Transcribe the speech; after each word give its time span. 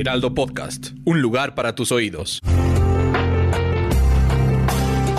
Heraldo 0.00 0.32
Podcast, 0.32 0.92
un 1.04 1.20
lugar 1.20 1.54
para 1.54 1.74
tus 1.74 1.92
oídos. 1.92 2.40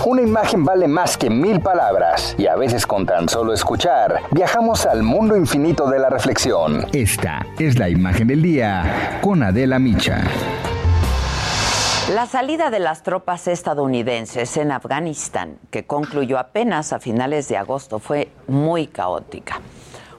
Una 0.03 0.23
imagen 0.23 0.66
vale 0.66 0.88
más 0.88 1.17
que 1.17 1.30
mil 1.30 1.59
palabras 1.59 2.35
y 2.39 2.48
a 2.48 2.55
veces 2.55 2.88
con 2.88 3.05
tan 3.05 3.30
solo 3.30 3.53
escuchar 3.53 4.22
viajamos 4.31 4.88
al 4.88 5.03
mundo 5.03 5.38
infinito 5.38 5.88
de 5.88 5.99
la 5.99 6.09
reflexión. 6.09 6.88
Esta 6.94 7.45
es 7.59 7.77
la 7.77 7.89
imagen 7.89 8.30
del 8.30 8.41
día 8.41 9.20
con 9.22 9.44
Adela 9.44 9.77
Micha. 9.77 10.23
La 12.16 12.25
salida 12.25 12.72
de 12.72 12.80
las 12.80 13.03
tropas 13.03 13.48
estadounidenses 13.48 14.58
en 14.58 14.72
Afganistán, 14.72 15.59
que 15.70 15.86
concluyó 15.86 16.39
apenas 16.39 16.91
a 16.91 17.00
finales 17.00 17.48
de 17.50 17.58
agosto, 17.58 18.00
fue 18.00 18.30
muy 18.48 18.88
caótica. 18.88 19.61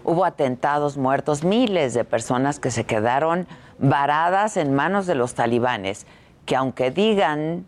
Hubo 0.04 0.24
atentados, 0.24 0.96
muertos, 0.96 1.44
miles 1.44 1.94
de 1.94 2.04
personas 2.04 2.58
que 2.58 2.70
se 2.70 2.84
quedaron 2.84 3.46
varadas 3.78 4.56
en 4.56 4.74
manos 4.74 5.06
de 5.06 5.14
los 5.14 5.34
talibanes, 5.34 6.06
que 6.46 6.56
aunque 6.56 6.90
digan 6.90 7.66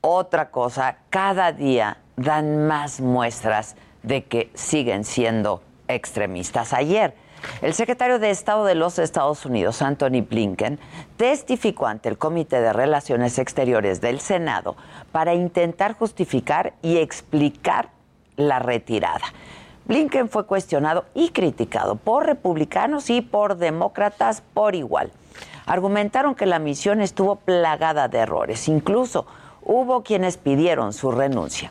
otra 0.00 0.50
cosa, 0.50 0.96
cada 1.10 1.52
día 1.52 1.98
dan 2.16 2.66
más 2.66 3.00
muestras 3.00 3.76
de 4.02 4.24
que 4.24 4.50
siguen 4.54 5.04
siendo 5.04 5.62
extremistas. 5.88 6.72
Ayer, 6.72 7.14
el 7.60 7.74
secretario 7.74 8.18
de 8.18 8.30
Estado 8.30 8.64
de 8.64 8.74
los 8.74 8.98
Estados 8.98 9.46
Unidos, 9.46 9.82
Anthony 9.82 10.22
Blinken, 10.28 10.78
testificó 11.16 11.86
ante 11.86 12.08
el 12.08 12.18
Comité 12.18 12.60
de 12.60 12.72
Relaciones 12.72 13.38
Exteriores 13.38 14.00
del 14.00 14.20
Senado 14.20 14.76
para 15.12 15.34
intentar 15.34 15.94
justificar 15.94 16.74
y 16.82 16.98
explicar 16.98 17.90
la 18.36 18.58
retirada. 18.58 19.24
Blinken 19.86 20.28
fue 20.28 20.46
cuestionado 20.46 21.04
y 21.14 21.30
criticado 21.30 21.96
por 21.96 22.26
republicanos 22.26 23.10
y 23.10 23.20
por 23.20 23.56
demócratas 23.56 24.42
por 24.54 24.74
igual. 24.74 25.10
Argumentaron 25.66 26.34
que 26.34 26.46
la 26.46 26.58
misión 26.58 27.00
estuvo 27.00 27.36
plagada 27.36 28.08
de 28.08 28.18
errores, 28.18 28.68
incluso 28.68 29.26
hubo 29.62 30.02
quienes 30.02 30.36
pidieron 30.36 30.92
su 30.92 31.10
renuncia. 31.10 31.70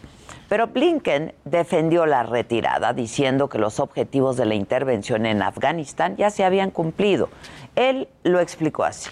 Pero 0.50 0.68
Blinken 0.68 1.34
defendió 1.46 2.06
la 2.06 2.24
retirada, 2.24 2.92
diciendo 2.92 3.48
que 3.48 3.58
los 3.58 3.80
objetivos 3.80 4.36
de 4.36 4.46
la 4.46 4.56
intervención 4.56 5.26
en 5.26 5.42
Afganistán 5.42 6.18
ya 6.18 6.30
se 6.30 6.44
habían 6.44 6.72
cumplido. 6.72 7.30
Él 7.76 8.10
lo 8.24 8.42
explicó 8.42 8.84
así. 8.84 9.10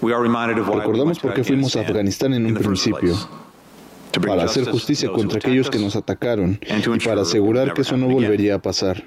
Recordamos 0.00 1.18
por 1.18 1.34
qué 1.34 1.42
fuimos 1.42 1.74
a 1.74 1.80
Afganistán 1.80 2.34
en 2.34 2.46
un 2.46 2.54
principio, 2.54 3.16
para 4.20 4.44
hacer 4.44 4.70
justicia 4.70 5.10
contra 5.10 5.38
aquellos 5.38 5.70
que 5.70 5.78
nos 5.78 5.96
atacaron 5.96 6.58
y 6.62 6.98
para 7.04 7.22
asegurar 7.22 7.74
que 7.74 7.82
eso 7.82 7.96
no 7.96 8.08
volvería 8.08 8.56
a 8.56 8.58
pasar. 8.58 9.04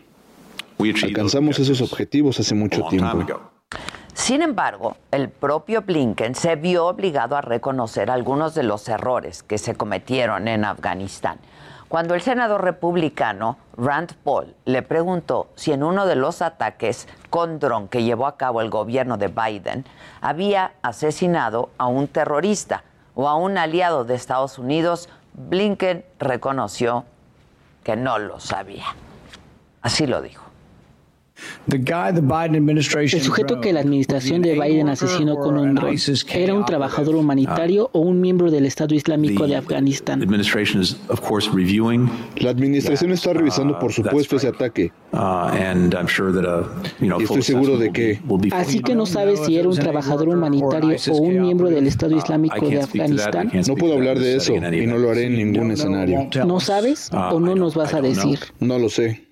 Alcanzamos 1.03 1.59
esos 1.59 1.81
objetivos 1.81 2.39
hace 2.39 2.55
mucho 2.55 2.83
tiempo. 2.89 3.25
Sin 4.13 4.41
embargo, 4.41 4.97
el 5.11 5.29
propio 5.29 5.81
Blinken 5.81 6.35
se 6.35 6.55
vio 6.55 6.87
obligado 6.87 7.35
a 7.35 7.41
reconocer 7.41 8.11
algunos 8.11 8.53
de 8.53 8.63
los 8.63 8.87
errores 8.89 9.43
que 9.43 9.57
se 9.57 9.75
cometieron 9.75 10.47
en 10.47 10.65
Afganistán. 10.65 11.39
Cuando 11.89 12.13
el 12.13 12.21
senador 12.21 12.63
republicano 12.63 13.57
Rand 13.75 14.13
Paul 14.23 14.53
le 14.65 14.83
preguntó 14.83 15.49
si 15.55 15.71
en 15.71 15.83
uno 15.83 16.05
de 16.05 16.15
los 16.15 16.43
ataques 16.43 17.07
con 17.31 17.57
dron 17.57 17.87
que 17.87 18.03
llevó 18.03 18.27
a 18.27 18.37
cabo 18.37 18.61
el 18.61 18.69
gobierno 18.69 19.17
de 19.17 19.29
Biden 19.29 19.85
había 20.21 20.73
asesinado 20.83 21.71
a 21.79 21.87
un 21.87 22.07
terrorista 22.07 22.83
o 23.21 23.27
a 23.27 23.35
un 23.35 23.57
aliado 23.57 24.05
de 24.05 24.15
Estados 24.15 24.57
Unidos, 24.57 25.09
Blinken 25.33 26.05
reconoció 26.19 27.03
que 27.83 27.97
no 27.97 28.17
lo 28.17 28.39
sabía. 28.39 28.85
Así 29.81 30.07
lo 30.07 30.21
dijo. 30.21 30.48
El 31.67 33.21
sujeto 33.21 33.61
que 33.61 33.73
la 33.73 33.79
administración 33.79 34.41
de 34.41 34.59
Biden 34.59 34.89
asesinó 34.89 35.37
con 35.37 35.57
un 35.57 35.75
dron 35.75 35.95
era 36.33 36.53
un 36.53 36.65
trabajador 36.65 37.15
humanitario 37.15 37.89
o 37.93 37.99
un 37.99 38.21
miembro 38.21 38.51
del 38.51 38.65
Estado 38.65 38.95
Islámico 38.95 39.47
de 39.47 39.55
Afganistán. 39.55 40.19
La 42.35 42.49
administración 42.49 43.11
está 43.11 43.33
revisando, 43.33 43.79
por 43.79 43.93
supuesto, 43.93 44.35
ese 44.37 44.47
ataque. 44.47 44.91
Y 47.01 47.23
estoy 47.23 47.41
seguro 47.41 47.77
de 47.77 47.91
que... 47.91 48.19
Así 48.51 48.81
que 48.81 48.95
no 48.95 49.05
sabes 49.05 49.39
si 49.45 49.57
era 49.57 49.67
un 49.69 49.75
trabajador 49.75 50.29
humanitario 50.29 50.97
o 51.11 51.17
un 51.17 51.41
miembro 51.41 51.69
del 51.69 51.87
Estado 51.87 52.15
Islámico 52.17 52.67
de 52.67 52.81
Afganistán. 52.81 53.51
No 53.67 53.75
puedo 53.75 53.93
hablar 53.93 54.19
de 54.19 54.37
eso 54.37 54.53
y 54.55 54.85
no 54.87 54.97
lo 54.97 55.11
haré 55.11 55.25
en 55.25 55.35
ningún 55.37 55.71
escenario. 55.71 56.29
¿No 56.45 56.59
sabes 56.59 57.09
o 57.13 57.39
no 57.39 57.55
nos 57.55 57.75
vas 57.75 57.93
a 57.93 58.01
decir? 58.01 58.39
No 58.59 58.79
lo 58.79 58.89
sé. 58.89 59.28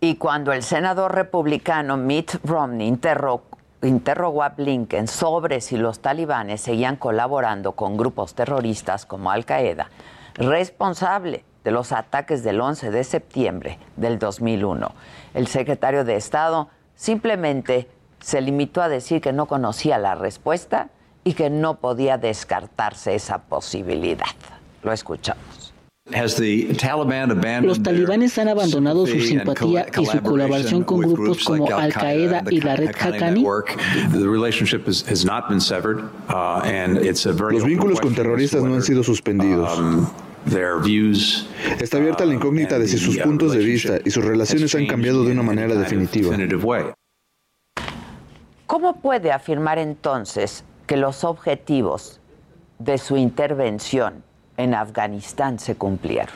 Y 0.00 0.16
cuando 0.16 0.52
el 0.52 0.62
senador 0.62 1.14
republicano 1.14 1.96
Mitt 1.96 2.34
Romney 2.44 2.86
interrogó, 2.86 4.42
a 4.42 4.48
Blinken 4.50 5.08
sobre 5.08 5.60
si 5.60 5.78
los 5.78 6.00
talibanes 6.00 6.60
seguían 6.60 6.96
colaborando 6.96 7.72
con 7.72 7.96
grupos 7.96 8.34
terroristas 8.34 9.06
como 9.06 9.30
Al 9.30 9.46
Qaeda, 9.46 9.90
responsable 10.34 11.44
de 11.64 11.70
los 11.70 11.92
ataques 11.92 12.44
del 12.44 12.60
11 12.60 12.90
de 12.90 13.04
septiembre 13.04 13.78
del 13.96 14.18
2001, 14.18 14.92
el 15.34 15.46
secretario 15.46 16.04
de 16.04 16.16
Estado 16.16 16.68
simplemente 16.94 17.88
se 18.20 18.40
limitó 18.42 18.82
a 18.82 18.88
decir 18.88 19.22
que 19.22 19.32
no 19.32 19.46
conocía 19.46 19.98
la 19.98 20.14
respuesta 20.14 20.88
y 21.24 21.34
que 21.34 21.48
no 21.48 21.76
podía 21.76 22.18
descartarse 22.18 23.14
esa 23.14 23.38
posibilidad. 23.38 24.26
Lo 24.82 24.92
escuchamos. 24.92 25.65
Los 26.08 27.82
talibanes 27.82 28.38
han 28.38 28.48
abandonado 28.48 29.06
su 29.06 29.20
simpatía 29.20 29.86
y 30.00 30.06
su 30.06 30.22
colaboración 30.22 30.84
con 30.84 31.00
grupos 31.00 31.42
como 31.42 31.68
Al 31.76 31.92
Qaeda 31.92 32.44
y 32.48 32.60
la 32.60 32.76
red 32.76 32.90
Haqqani. 32.94 33.44
Los 37.50 37.64
vínculos 37.64 38.00
con 38.00 38.14
terroristas 38.14 38.62
no 38.62 38.74
han 38.74 38.82
sido 38.82 39.02
suspendidos. 39.02 39.78
Um, 39.78 40.06
Está 41.80 41.96
abierta 41.96 42.24
la 42.24 42.34
incógnita 42.34 42.78
de 42.78 42.86
si 42.86 42.98
sus 42.98 43.16
uh, 43.16 43.22
puntos 43.22 43.52
de 43.52 43.58
vista 43.58 43.98
y 44.04 44.10
sus 44.10 44.24
relaciones 44.24 44.72
han 44.76 44.86
cambiado 44.86 45.24
de 45.24 45.32
una 45.32 45.42
manera 45.42 45.74
definitiva. 45.74 46.36
¿Cómo 48.68 49.00
puede 49.00 49.32
afirmar 49.32 49.78
entonces 49.80 50.62
que 50.86 50.96
los 50.96 51.24
objetivos 51.24 52.20
de 52.78 52.98
su 52.98 53.16
intervención 53.16 54.22
en 54.56 54.74
Afganistán 54.74 55.58
se 55.58 55.76
cumplieron. 55.76 56.34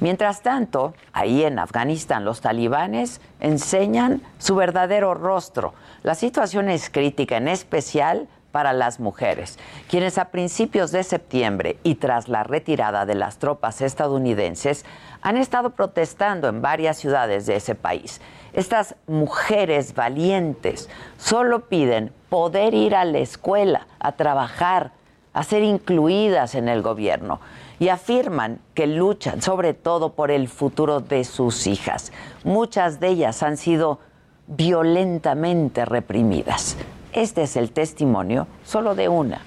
Mientras 0.00 0.42
tanto, 0.42 0.94
ahí 1.12 1.42
en 1.44 1.58
Afganistán 1.58 2.24
los 2.24 2.42
talibanes 2.42 3.20
enseñan 3.40 4.20
su 4.38 4.54
verdadero 4.54 5.14
rostro. 5.14 5.72
La 6.02 6.14
situación 6.14 6.68
es 6.68 6.90
crítica, 6.90 7.38
en 7.38 7.48
especial 7.48 8.28
para 8.52 8.72
las 8.72 9.00
mujeres, 9.00 9.58
quienes 9.88 10.16
a 10.18 10.26
principios 10.26 10.90
de 10.90 11.02
septiembre 11.02 11.78
y 11.82 11.96
tras 11.96 12.28
la 12.28 12.42
retirada 12.42 13.04
de 13.04 13.14
las 13.14 13.38
tropas 13.38 13.82
estadounidenses 13.82 14.84
han 15.20 15.36
estado 15.36 15.70
protestando 15.70 16.48
en 16.48 16.62
varias 16.62 16.96
ciudades 16.96 17.44
de 17.46 17.56
ese 17.56 17.74
país. 17.74 18.20
Estas 18.52 18.94
mujeres 19.06 19.94
valientes 19.94 20.88
solo 21.18 21.68
piden 21.68 22.12
poder 22.30 22.72
ir 22.72 22.94
a 22.94 23.04
la 23.04 23.18
escuela, 23.18 23.86
a 23.98 24.12
trabajar, 24.12 24.92
a 25.36 25.42
ser 25.42 25.62
incluidas 25.62 26.54
en 26.54 26.66
el 26.66 26.80
gobierno 26.80 27.40
y 27.78 27.90
afirman 27.90 28.58
que 28.72 28.86
luchan 28.86 29.42
sobre 29.42 29.74
todo 29.74 30.14
por 30.14 30.30
el 30.30 30.48
futuro 30.48 31.00
de 31.00 31.24
sus 31.24 31.66
hijas. 31.66 32.10
Muchas 32.42 33.00
de 33.00 33.08
ellas 33.08 33.42
han 33.42 33.58
sido 33.58 34.00
violentamente 34.46 35.84
reprimidas. 35.84 36.78
Este 37.12 37.42
es 37.42 37.56
el 37.56 37.70
testimonio 37.72 38.46
solo 38.64 38.94
de 38.94 39.10
una, 39.10 39.42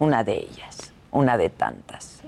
una 0.00 0.24
de 0.24 0.36
ellas, 0.36 0.92
una 1.12 1.38
de 1.38 1.48
tantas. 1.48 2.22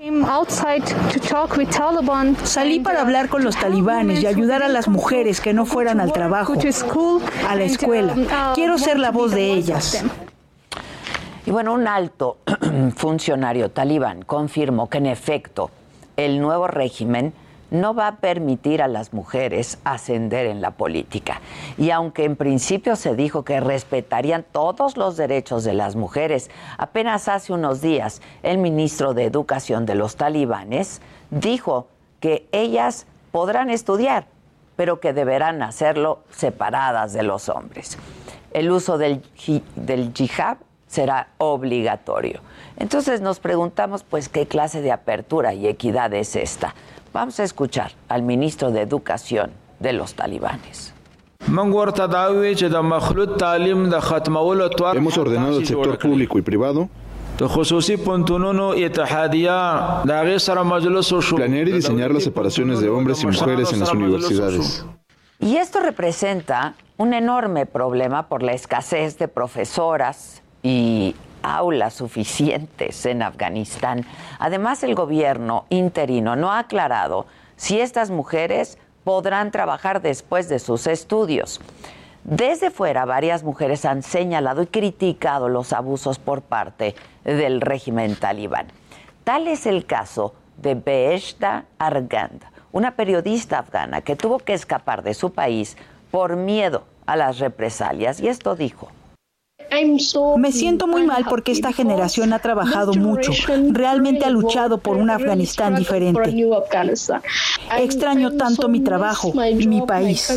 Salí 2.45 2.79
para 2.79 3.01
hablar 3.01 3.27
con 3.27 3.43
los 3.43 3.57
talibanes 3.57 4.23
y 4.23 4.27
ayudar 4.27 4.63
a 4.63 4.69
las 4.69 4.87
mujeres 4.87 5.41
que 5.41 5.53
no 5.53 5.65
fueran 5.65 5.99
al 5.99 6.13
trabajo, 6.13 6.53
a 7.49 7.55
la 7.55 7.63
escuela. 7.65 8.15
Quiero 8.55 8.77
ser 8.77 8.97
la 8.97 9.11
voz 9.11 9.31
de 9.31 9.51
ellas. 9.51 10.05
Y 11.45 11.51
bueno, 11.51 11.73
un 11.73 11.87
alto 11.87 12.37
funcionario 12.95 13.69
talibán 13.69 14.21
confirmó 14.21 14.89
que 14.89 14.99
en 14.99 15.07
efecto 15.07 15.71
el 16.15 16.39
nuevo 16.39 16.67
régimen 16.67 17.33
no 17.69 17.93
va 17.93 18.07
a 18.07 18.15
permitir 18.17 18.81
a 18.81 18.87
las 18.87 19.13
mujeres 19.13 19.79
ascender 19.83 20.45
en 20.45 20.61
la 20.61 20.71
política. 20.71 21.41
Y 21.77 21.89
aunque 21.89 22.23
en 22.23 22.37
principio 22.37 22.95
se 22.95 23.15
dijo 23.15 23.43
que 23.43 23.59
respetarían 23.59 24.45
todos 24.49 24.95
los 24.95 25.17
derechos 25.17 25.63
de 25.63 25.73
las 25.73 25.95
mujeres, 25.95 26.49
apenas 26.77 27.27
hace 27.27 27.51
unos 27.51 27.81
días 27.81 28.21
el 28.43 28.59
ministro 28.59 29.13
de 29.13 29.25
Educación 29.25 29.85
de 29.85 29.95
los 29.95 30.15
talibanes 30.15 31.01
dijo 31.31 31.87
que 32.19 32.47
ellas 32.51 33.05
podrán 33.31 33.69
estudiar, 33.69 34.27
pero 34.75 35.01
que 35.01 35.11
deberán 35.11 35.61
hacerlo 35.61 36.19
separadas 36.31 37.11
de 37.11 37.23
los 37.23 37.49
hombres. 37.49 37.97
El 38.51 38.71
uso 38.71 38.97
del, 38.99 39.23
del 39.75 40.13
yihad 40.13 40.57
será 40.93 41.29
obligatorio. 41.39 42.41
Entonces 42.77 43.19
nos 43.19 43.39
preguntamos, 43.39 44.03
pues, 44.03 44.29
¿qué 44.29 44.45
clase 44.45 44.81
de 44.81 44.91
apertura 44.91 45.55
y 45.55 45.67
equidad 45.67 46.13
es 46.13 46.35
esta? 46.35 46.75
Vamos 47.11 47.39
a 47.39 47.43
escuchar 47.43 47.93
al 48.09 48.21
ministro 48.21 48.69
de 48.69 48.81
Educación 48.81 49.51
de 49.79 49.93
los 49.93 50.13
talibanes. 50.13 50.93
Hemos 54.95 55.17
ordenado 55.17 55.57
al 55.57 55.65
sector 55.65 55.97
público 55.97 56.37
y 56.37 56.41
privado 56.43 56.89
planear 61.35 61.67
y 61.67 61.71
diseñar 61.71 62.11
las 62.11 62.23
separaciones 62.23 62.79
de 62.79 62.89
hombres 62.89 63.23
y 63.23 63.25
mujeres 63.25 63.73
en 63.73 63.79
las 63.79 63.91
universidades. 63.91 64.85
Y 65.39 65.57
esto 65.57 65.79
representa 65.79 66.75
un 66.97 67.15
enorme 67.15 67.65
problema 67.65 68.27
por 68.27 68.43
la 68.43 68.53
escasez 68.53 69.17
de 69.17 69.27
profesoras 69.27 70.42
y 70.63 71.15
aulas 71.43 71.93
suficientes 71.93 73.05
en 73.05 73.21
Afganistán. 73.21 74.05
Además, 74.39 74.83
el 74.83 74.95
gobierno 74.95 75.65
interino 75.69 76.35
no 76.35 76.51
ha 76.51 76.59
aclarado 76.59 77.27
si 77.57 77.79
estas 77.79 78.09
mujeres 78.09 78.77
podrán 79.03 79.51
trabajar 79.51 80.01
después 80.01 80.49
de 80.49 80.59
sus 80.59 80.87
estudios. 80.87 81.59
Desde 82.23 82.71
fuera, 82.71 83.03
varias 83.03 83.43
mujeres 83.43 83.83
han 83.83 84.01
señalado 84.01 84.61
y 84.61 84.67
criticado 84.67 85.49
los 85.49 85.73
abusos 85.73 86.19
por 86.19 86.41
parte 86.41 86.95
del 87.25 87.59
régimen 87.59 88.15
talibán. 88.15 88.67
Tal 89.25 89.47
es 89.47 89.65
el 89.65 89.85
caso 89.85 90.33
de 90.57 90.75
Beheshta 90.75 91.65
Argand, 91.77 92.41
una 92.71 92.95
periodista 92.95 93.59
afgana 93.59 94.01
que 94.01 94.15
tuvo 94.15 94.39
que 94.39 94.53
escapar 94.53 95.03
de 95.03 95.13
su 95.13 95.33
país 95.33 95.75
por 96.11 96.37
miedo 96.37 96.85
a 97.05 97.17
las 97.17 97.39
represalias. 97.39 98.21
Y 98.21 98.29
esto 98.29 98.55
dijo. 98.55 98.87
Me 100.37 100.51
siento 100.51 100.87
muy 100.87 101.03
mal 101.03 101.25
porque 101.29 101.51
esta 101.51 101.73
generación 101.73 102.33
ha 102.33 102.39
trabajado 102.39 102.93
mucho, 102.93 103.31
realmente 103.71 104.25
ha 104.25 104.29
luchado 104.29 104.77
por 104.77 104.97
un 104.97 105.09
Afganistán 105.09 105.75
diferente. 105.75 106.35
Extraño 107.77 108.33
tanto 108.33 108.69
mi 108.69 108.81
trabajo, 108.81 109.33
mi 109.33 109.81
país. 109.81 110.31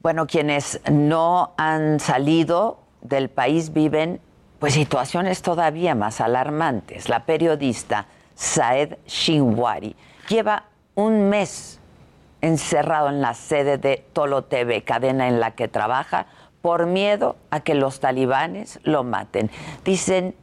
Bueno, 0.00 0.26
quienes 0.26 0.80
no 0.90 1.52
han 1.56 2.00
salido 2.00 2.80
del 3.02 3.28
país 3.28 3.72
viven 3.72 4.20
pues 4.58 4.74
situaciones 4.74 5.42
todavía 5.42 5.94
más 5.94 6.20
alarmantes. 6.20 7.08
La 7.08 7.26
periodista 7.26 8.06
Saed 8.34 8.96
Shinwari 9.06 9.96
lleva 10.28 10.64
un 10.94 11.28
mes 11.28 11.80
encerrado 12.42 13.08
en 13.08 13.22
la 13.22 13.34
sede 13.34 13.78
de 13.78 14.04
Tolo 14.12 14.42
TV, 14.42 14.82
cadena 14.82 15.28
en 15.28 15.40
la 15.40 15.52
que 15.52 15.68
trabaja, 15.68 16.26
por 16.60 16.86
miedo 16.86 17.36
a 17.50 17.60
que 17.60 17.74
los 17.74 18.00
talibanes 18.00 18.78
lo 18.84 19.04
maten. 19.04 19.50
Dicen 19.84 20.34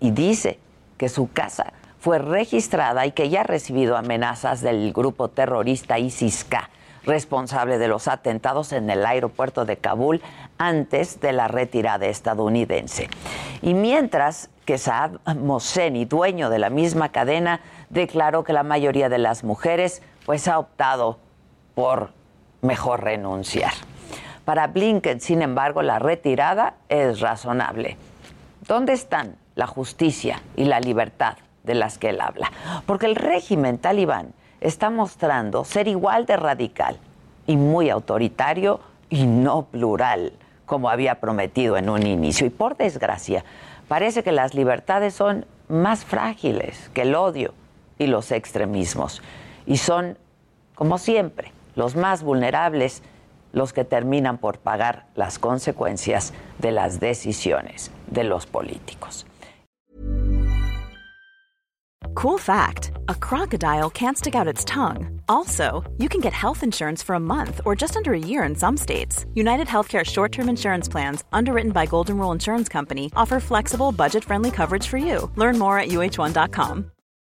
y 0.00 0.10
dice 0.10 0.58
que 0.98 1.08
su 1.08 1.30
casa 1.32 1.72
fue 1.98 2.18
registrada 2.18 3.06
y 3.06 3.12
que 3.12 3.28
ya 3.28 3.42
ha 3.42 3.44
recibido 3.44 3.96
amenazas 3.96 4.60
del 4.60 4.92
grupo 4.92 5.28
terrorista 5.28 5.98
ISIS-K, 5.98 6.68
responsable 7.04 7.78
de 7.78 7.88
los 7.88 8.08
atentados 8.08 8.72
en 8.72 8.90
el 8.90 9.06
aeropuerto 9.06 9.64
de 9.64 9.76
Kabul 9.76 10.20
antes 10.58 11.20
de 11.20 11.32
la 11.32 11.48
retirada 11.48 12.06
estadounidense. 12.06 13.08
Y 13.62 13.74
mientras 13.74 14.50
que 14.64 14.78
Saad 14.78 15.12
Mohseni, 15.36 16.04
dueño 16.04 16.50
de 16.50 16.58
la 16.58 16.70
misma 16.70 17.10
cadena, 17.10 17.60
declaró 17.88 18.44
que 18.44 18.52
la 18.52 18.62
mayoría 18.62 19.08
de 19.08 19.18
las 19.18 19.44
mujeres 19.44 20.02
pues 20.26 20.48
ha 20.48 20.58
optado 20.58 21.18
por 21.74 22.10
mejor 22.60 23.02
renunciar. 23.02 23.72
Para 24.44 24.66
Blinken, 24.66 25.20
sin 25.20 25.42
embargo, 25.42 25.82
la 25.82 25.98
retirada 25.98 26.74
es 26.88 27.20
razonable. 27.20 27.96
¿Dónde 28.66 28.92
están 28.92 29.36
la 29.54 29.66
justicia 29.66 30.40
y 30.56 30.64
la 30.64 30.80
libertad 30.80 31.36
de 31.62 31.74
las 31.74 31.98
que 31.98 32.10
él 32.10 32.20
habla? 32.20 32.50
Porque 32.86 33.06
el 33.06 33.16
régimen 33.16 33.78
talibán 33.78 34.32
está 34.60 34.90
mostrando 34.90 35.64
ser 35.64 35.88
igual 35.88 36.26
de 36.26 36.36
radical 36.36 36.98
y 37.46 37.56
muy 37.56 37.90
autoritario 37.90 38.80
y 39.10 39.26
no 39.26 39.66
plural, 39.66 40.32
como 40.66 40.88
había 40.88 41.20
prometido 41.20 41.76
en 41.76 41.88
un 41.88 42.06
inicio. 42.06 42.46
Y 42.46 42.50
por 42.50 42.76
desgracia, 42.76 43.44
parece 43.88 44.22
que 44.22 44.32
las 44.32 44.54
libertades 44.54 45.14
son 45.14 45.46
más 45.68 46.04
frágiles 46.04 46.90
que 46.94 47.02
el 47.02 47.14
odio 47.14 47.54
y 47.98 48.06
los 48.06 48.32
extremismos. 48.32 49.22
Y 49.66 49.76
son, 49.76 50.18
como 50.74 50.98
siempre, 50.98 51.52
los 51.74 51.96
más 51.96 52.22
vulnerables 52.22 53.02
los 53.52 53.72
que 53.72 53.84
terminan 53.84 54.38
por 54.38 54.58
pagar 54.58 55.06
las 55.14 55.38
consecuencias 55.38 56.32
de 56.58 56.72
las 56.72 57.00
decisiones 57.00 57.90
de 58.10 58.24
los 58.24 58.46
políticos. 58.46 59.26
Cool 62.14 62.38
fact 62.38 62.92
a 63.08 63.14
crocodile 63.14 63.90
can't 63.90 64.16
stick 64.18 64.34
out 64.34 64.46
its 64.46 64.64
tongue. 64.64 65.20
Also, 65.28 65.82
you 65.98 66.08
can 66.08 66.20
get 66.20 66.32
health 66.32 66.62
insurance 66.62 67.02
for 67.02 67.14
a 67.14 67.20
month 67.20 67.60
or 67.64 67.74
just 67.74 67.96
under 67.96 68.12
a 68.12 68.18
year 68.18 68.42
in 68.44 68.54
some 68.54 68.76
states. 68.76 69.24
United 69.34 69.66
Healthcare 69.66 70.04
short 70.04 70.32
term 70.32 70.48
insurance 70.48 70.88
plans, 70.88 71.24
underwritten 71.32 71.72
by 71.72 71.86
Golden 71.86 72.18
Rule 72.18 72.32
Insurance 72.32 72.68
Company, 72.68 73.10
offer 73.16 73.40
flexible, 73.40 73.92
budget 73.92 74.24
friendly 74.24 74.50
coverage 74.50 74.86
for 74.86 74.98
you. 74.98 75.30
Learn 75.36 75.58
more 75.58 75.78
at 75.78 75.88
uh1.com. 75.88 76.90